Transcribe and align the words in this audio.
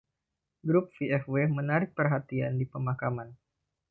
Grup 0.67 0.87
VFW 0.97 1.39
menarik 1.57 1.89
perhatian 1.97 2.53
di 2.59 2.65
pemakaman. 2.73 3.29